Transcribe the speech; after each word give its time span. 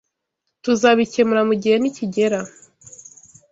Tuzabikemura 0.63 1.41
mugihe 1.49 1.75
nikigera. 1.79 2.39